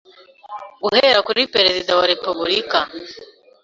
[0.83, 2.79] guhera kuri Perezida wa Repubulika